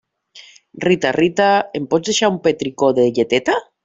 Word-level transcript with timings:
Rita, 0.85 1.11
Rita, 1.17 1.49
em 1.79 1.85
pots 1.91 2.09
deixar 2.13 2.31
un 2.37 2.39
petricó 2.47 2.89
de 3.01 3.07
lleteta? 3.19 3.59